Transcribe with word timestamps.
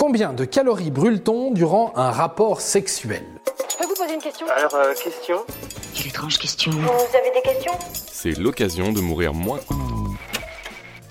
Combien 0.00 0.32
de 0.32 0.46
calories 0.46 0.90
brûle-t-on 0.90 1.50
durant 1.50 1.92
un 1.94 2.10
rapport 2.10 2.62
sexuel 2.62 3.22
Je 3.70 3.76
peux 3.76 3.84
vous 3.84 3.94
poser 3.94 4.14
une 4.14 4.20
question 4.22 4.46
Alors, 4.56 4.74
euh, 4.74 4.94
question 4.94 5.36
Quelle 5.94 6.06
étrange 6.06 6.38
question. 6.38 6.72
Vous 6.72 7.16
avez 7.18 7.30
des 7.34 7.42
questions 7.42 7.72
C'est 8.10 8.38
l'occasion 8.38 8.92
de 8.92 9.00
mourir 9.02 9.34
moins. 9.34 9.58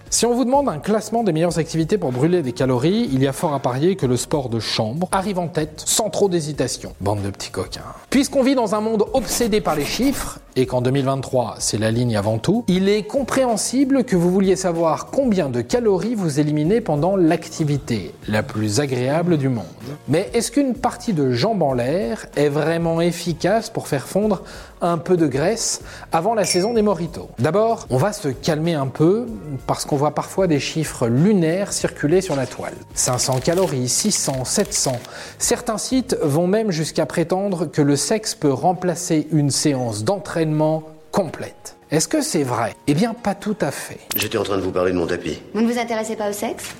Si 0.09 0.25
on 0.25 0.33
vous 0.33 0.43
demande 0.43 0.69
un 0.69 0.79
classement 0.79 1.23
des 1.23 1.31
meilleures 1.31 1.59
activités 1.59 1.99
pour 1.99 2.11
brûler 2.11 2.41
des 2.41 2.51
calories, 2.51 3.07
il 3.13 3.21
y 3.21 3.27
a 3.27 3.31
fort 3.31 3.53
à 3.53 3.59
parier 3.59 3.95
que 3.95 4.07
le 4.07 4.17
sport 4.17 4.49
de 4.49 4.59
chambre 4.59 5.07
arrive 5.11 5.37
en 5.37 5.47
tête 5.47 5.83
sans 5.85 6.09
trop 6.09 6.27
d'hésitation. 6.27 6.95
Bande 6.99 7.21
de 7.21 7.29
petits 7.29 7.51
coquins. 7.51 7.93
Puisqu'on 8.09 8.41
vit 8.41 8.55
dans 8.55 8.73
un 8.73 8.81
monde 8.81 9.05
obsédé 9.13 9.61
par 9.61 9.75
les 9.75 9.85
chiffres, 9.85 10.39
et 10.59 10.65
qu'en 10.65 10.81
2023 10.81 11.55
c'est 11.59 11.77
la 11.77 11.89
ligne 11.89 12.17
avant 12.17 12.37
tout, 12.37 12.65
il 12.67 12.89
est 12.89 13.03
compréhensible 13.03 14.03
que 14.03 14.17
vous 14.17 14.29
vouliez 14.29 14.57
savoir 14.57 15.05
combien 15.05 15.47
de 15.47 15.61
calories 15.61 16.15
vous 16.15 16.41
éliminez 16.41 16.81
pendant 16.81 17.15
l'activité 17.15 18.13
la 18.27 18.43
plus 18.43 18.81
agréable 18.81 19.37
du 19.37 19.47
monde. 19.47 19.63
Mais 20.09 20.29
est-ce 20.33 20.51
qu'une 20.51 20.73
partie 20.73 21.13
de 21.13 21.31
jambes 21.31 21.63
en 21.63 21.73
l'air 21.73 22.25
est 22.35 22.49
vraiment 22.49 22.99
efficace 22.99 23.69
pour 23.69 23.87
faire 23.87 24.05
fondre 24.05 24.43
un 24.81 24.97
peu 24.97 25.15
de 25.15 25.27
graisse 25.27 25.81
avant 26.11 26.33
la 26.33 26.43
saison 26.43 26.73
des 26.73 26.81
moritos? 26.81 27.29
D'abord, 27.39 27.85
on 27.89 27.97
va 27.97 28.11
se 28.11 28.27
calmer 28.27 28.73
un 28.73 28.87
peu 28.87 29.27
parce 29.65 29.85
qu'on 29.85 29.95
voit 29.95 30.13
parfois 30.13 30.47
des 30.47 30.59
chiffres 30.59 31.07
lunaires 31.07 31.71
circuler 31.71 32.19
sur 32.19 32.35
la 32.35 32.47
toile. 32.47 32.75
500 32.95 33.39
calories, 33.45 33.87
600, 33.87 34.43
700. 34.43 34.99
Certains 35.37 35.77
sites 35.77 36.17
vont 36.21 36.47
même 36.47 36.71
jusqu'à 36.71 37.05
prétendre 37.05 37.65
que 37.65 37.81
le 37.81 37.95
sexe 37.95 38.35
peut 38.35 38.51
remplacer 38.51 39.27
une 39.31 39.51
séance 39.51 40.03
d'entraînement 40.03 40.48
complète. 41.11 41.77
Est-ce 41.91 42.07
que 42.07 42.21
c'est 42.21 42.43
vrai? 42.43 42.75
Eh 42.87 42.93
bien, 42.93 43.13
pas 43.13 43.35
tout 43.35 43.57
à 43.61 43.71
fait. 43.71 43.99
J'étais 44.15 44.37
en 44.37 44.43
train 44.43 44.57
de 44.57 44.61
vous 44.61 44.71
parler 44.71 44.91
de 44.91 44.97
mon 44.97 45.07
tapis. 45.07 45.41
Vous 45.53 45.61
ne 45.61 45.71
vous 45.71 45.79
intéressez 45.79 46.15
pas 46.15 46.29
au 46.29 46.33
sexe? 46.33 46.75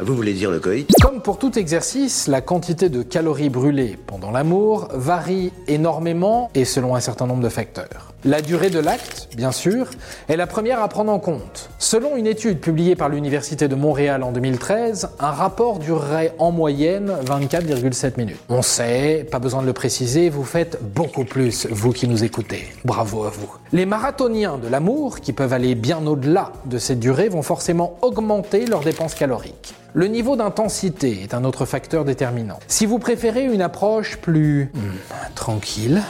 Vous 0.00 0.14
voulez 0.14 0.32
dire 0.32 0.50
le 0.50 0.60
coït? 0.60 0.88
Comme 1.02 1.20
pour 1.20 1.38
tout 1.38 1.58
exercice, 1.58 2.28
la 2.28 2.40
quantité 2.40 2.88
de 2.88 3.02
calories 3.02 3.50
brûlées 3.50 3.98
pendant 4.06 4.30
l'amour 4.30 4.88
varie 4.92 5.52
énormément 5.66 6.50
et 6.54 6.64
selon 6.64 6.94
un 6.94 7.00
certain 7.00 7.26
nombre 7.26 7.42
de 7.42 7.48
facteurs. 7.48 8.07
La 8.24 8.42
durée 8.42 8.68
de 8.68 8.80
l'acte, 8.80 9.28
bien 9.36 9.52
sûr, 9.52 9.90
est 10.28 10.34
la 10.34 10.48
première 10.48 10.82
à 10.82 10.88
prendre 10.88 11.12
en 11.12 11.20
compte. 11.20 11.70
Selon 11.78 12.16
une 12.16 12.26
étude 12.26 12.58
publiée 12.58 12.96
par 12.96 13.08
l'Université 13.08 13.68
de 13.68 13.76
Montréal 13.76 14.24
en 14.24 14.32
2013, 14.32 15.10
un 15.20 15.30
rapport 15.30 15.78
durerait 15.78 16.34
en 16.38 16.50
moyenne 16.50 17.12
24,7 17.24 18.16
minutes. 18.16 18.40
On 18.48 18.60
sait, 18.60 19.24
pas 19.30 19.38
besoin 19.38 19.62
de 19.62 19.68
le 19.68 19.72
préciser, 19.72 20.30
vous 20.30 20.42
faites 20.42 20.80
beaucoup 20.82 21.24
plus, 21.24 21.68
vous 21.70 21.92
qui 21.92 22.08
nous 22.08 22.24
écoutez. 22.24 22.64
Bravo 22.84 23.22
à 23.22 23.30
vous. 23.30 23.54
Les 23.72 23.86
marathoniens 23.86 24.58
de 24.58 24.66
l'amour, 24.66 25.20
qui 25.20 25.32
peuvent 25.32 25.52
aller 25.52 25.76
bien 25.76 26.04
au-delà 26.04 26.50
de 26.66 26.78
cette 26.78 26.98
durée, 26.98 27.28
vont 27.28 27.42
forcément 27.42 27.98
augmenter 28.02 28.66
leurs 28.66 28.82
dépenses 28.82 29.14
caloriques. 29.14 29.74
Le 29.94 30.06
niveau 30.06 30.36
d'intensité 30.36 31.22
est 31.22 31.32
un 31.32 31.44
autre 31.44 31.64
facteur 31.64 32.04
déterminant. 32.04 32.58
Si 32.68 32.84
vous 32.84 32.98
préférez 32.98 33.44
une 33.44 33.62
approche 33.62 34.18
plus 34.18 34.70
hmm, 34.74 35.34
tranquille, 35.34 36.02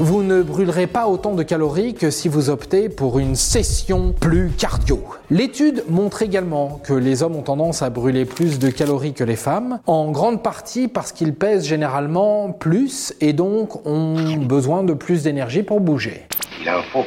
vous 0.00 0.22
ne 0.22 0.42
brûlerez 0.42 0.88
pas 0.88 1.06
autant 1.06 1.34
de 1.34 1.44
calories 1.44 1.94
que 1.94 2.10
si 2.10 2.28
vous 2.28 2.50
optez 2.50 2.88
pour 2.88 3.20
une 3.20 3.36
session 3.36 4.12
plus 4.18 4.50
cardio. 4.50 5.04
L'étude 5.30 5.84
montre 5.88 6.22
également 6.22 6.80
que 6.82 6.92
les 6.92 7.22
hommes 7.22 7.36
ont 7.36 7.42
tendance 7.42 7.82
à 7.82 7.90
brûler 7.90 8.24
plus 8.24 8.58
de 8.58 8.68
calories 8.68 9.14
que 9.14 9.24
les 9.24 9.36
femmes, 9.36 9.78
en 9.86 10.10
grande 10.10 10.42
partie 10.42 10.88
parce 10.88 11.12
qu'ils 11.12 11.34
pèsent 11.34 11.66
généralement 11.66 12.50
plus 12.50 13.14
et 13.20 13.32
donc 13.32 13.86
ont 13.86 14.36
besoin 14.38 14.82
de 14.82 14.92
plus 14.92 15.22
d'énergie 15.22 15.62
pour 15.62 15.80
bouger. 15.80 16.26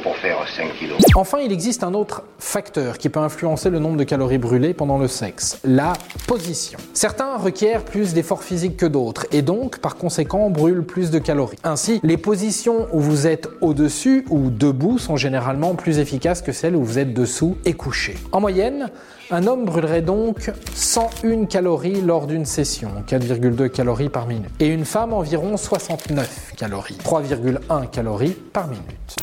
Pour 0.02 0.16
faire 0.16 0.38
5 0.56 0.74
kilos. 0.78 0.98
Enfin, 1.14 1.38
il 1.38 1.52
existe 1.52 1.84
un 1.84 1.94
autre 1.94 2.24
facteur 2.38 2.98
qui 2.98 3.08
peut 3.08 3.20
influencer 3.20 3.70
le 3.70 3.78
nombre 3.78 3.96
de 3.96 4.02
calories 4.02 4.38
brûlées 4.38 4.74
pendant 4.74 4.98
le 4.98 5.06
sexe, 5.06 5.60
la 5.62 5.92
position. 6.26 6.78
Certains 6.92 7.36
requièrent 7.36 7.84
plus 7.84 8.14
d'efforts 8.14 8.42
physiques 8.42 8.76
que 8.76 8.86
d'autres 8.86 9.26
et 9.30 9.42
donc, 9.42 9.78
par 9.78 9.96
conséquent, 9.96 10.50
brûlent 10.50 10.84
plus 10.84 11.10
de 11.10 11.20
calories. 11.20 11.58
Ainsi, 11.62 12.00
les 12.02 12.16
positions 12.16 12.88
où 12.92 13.00
vous 13.00 13.28
êtes 13.28 13.48
au-dessus 13.60 14.26
ou 14.28 14.50
debout 14.50 14.98
sont 14.98 15.16
généralement 15.16 15.76
plus 15.76 15.98
efficaces 15.98 16.42
que 16.42 16.52
celles 16.52 16.74
où 16.74 16.82
vous 16.82 16.98
êtes 16.98 17.14
dessous 17.14 17.56
et 17.64 17.74
couché. 17.74 18.16
En 18.32 18.40
moyenne, 18.40 18.90
un 19.30 19.46
homme 19.46 19.64
brûlerait 19.64 20.02
donc 20.02 20.50
101 20.74 21.46
calories 21.46 22.00
lors 22.00 22.26
d'une 22.26 22.44
session, 22.44 22.90
4,2 23.08 23.68
calories 23.68 24.08
par 24.08 24.26
minute, 24.26 24.50
et 24.58 24.66
une 24.66 24.84
femme 24.84 25.12
environ 25.12 25.56
69 25.56 26.54
calories, 26.56 26.98
3,1 27.04 27.88
calories 27.90 28.36
par 28.52 28.66
minute. 28.66 29.16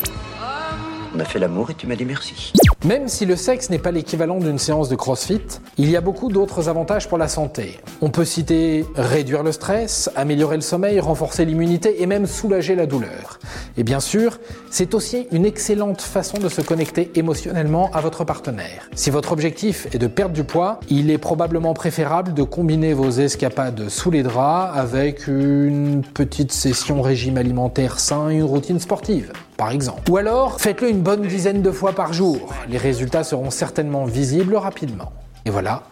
On 1.13 1.19
a 1.19 1.25
fait 1.25 1.39
l'amour 1.39 1.69
et 1.69 1.73
tu 1.73 1.87
m'as 1.87 1.95
dit 1.95 2.05
merci. 2.05 2.53
Même 2.85 3.09
si 3.09 3.25
le 3.25 3.35
sexe 3.35 3.69
n'est 3.69 3.79
pas 3.79 3.91
l'équivalent 3.91 4.39
d'une 4.39 4.57
séance 4.57 4.87
de 4.87 4.95
crossfit, 4.95 5.41
il 5.77 5.89
y 5.89 5.97
a 5.97 6.01
beaucoup 6.01 6.31
d'autres 6.31 6.69
avantages 6.69 7.09
pour 7.09 7.17
la 7.17 7.27
santé. 7.27 7.79
On 8.01 8.09
peut 8.09 8.23
citer 8.23 8.85
réduire 8.95 9.43
le 9.43 9.51
stress, 9.51 10.09
améliorer 10.15 10.55
le 10.55 10.61
sommeil, 10.61 11.01
renforcer 11.01 11.43
l'immunité 11.43 12.01
et 12.01 12.05
même 12.05 12.25
soulager 12.25 12.75
la 12.75 12.85
douleur. 12.85 13.39
Et 13.77 13.83
bien 13.83 13.99
sûr, 13.99 14.39
c'est 14.69 14.93
aussi 14.95 15.27
une 15.31 15.45
excellente 15.45 16.01
façon 16.01 16.37
de 16.37 16.47
se 16.47 16.61
connecter 16.61 17.11
émotionnellement 17.15 17.91
à 17.93 17.99
votre 17.99 18.23
partenaire. 18.23 18.89
Si 18.95 19.09
votre 19.09 19.33
objectif 19.33 19.87
est 19.93 19.99
de 19.99 20.07
perdre 20.07 20.33
du 20.33 20.45
poids, 20.45 20.79
il 20.89 21.11
est 21.11 21.17
probablement 21.17 21.73
préférable 21.73 22.33
de 22.33 22.43
combiner 22.43 22.93
vos 22.93 23.09
escapades 23.09 23.89
sous 23.89 24.11
les 24.11 24.23
draps 24.23 24.77
avec 24.77 25.27
une 25.27 26.03
petite 26.13 26.53
session 26.53 27.01
régime 27.01 27.37
alimentaire 27.37 27.99
sain 27.99 28.29
et 28.29 28.35
une 28.35 28.43
routine 28.43 28.79
sportive 28.79 29.33
par 29.61 29.69
exemple. 29.69 30.09
Ou 30.09 30.17
alors, 30.17 30.59
faites-le 30.59 30.89
une 30.89 31.03
bonne 31.03 31.21
dizaine 31.21 31.61
de 31.61 31.69
fois 31.69 31.91
par 31.91 32.13
jour. 32.13 32.51
Les 32.67 32.79
résultats 32.79 33.23
seront 33.23 33.51
certainement 33.51 34.05
visibles 34.05 34.55
rapidement. 34.55 35.13
Et 35.45 35.51
voilà, 35.51 35.83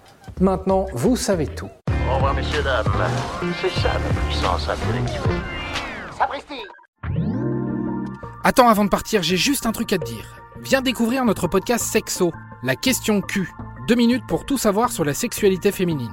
maintenant 0.42 0.88
vous 0.96 1.16
savez 1.16 1.46
tout. 1.46 1.70
Au 2.10 2.16
revoir, 2.16 2.34
messieurs, 2.34 2.64
dames. 2.64 2.92
C'est 3.62 3.70
ça 3.80 3.90
la 3.94 4.22
puissance 4.26 4.68
intellectuelle. 4.68 5.36
Sapristi 6.18 6.56
Attends, 8.44 8.70
avant 8.70 8.86
de 8.86 8.90
partir, 8.90 9.22
j'ai 9.22 9.38
juste 9.38 9.68
un 9.68 9.72
truc 9.72 9.94
à 9.94 10.00
te 10.00 10.06
dire. 10.06 10.26
Viens 10.64 10.82
découvrir 10.82 11.24
notre 11.24 11.48
podcast 11.48 11.86
Sexo, 11.86 12.32
la 12.64 12.76
question 12.76 13.22
Q. 13.22 13.54
Deux 13.88 13.94
minutes 13.94 14.26
pour 14.28 14.48
tout 14.48 14.58
savoir 14.58 14.92
sur 14.92 15.06
la 15.06 15.14
sexualité 15.14 15.72
féminine. 15.72 16.10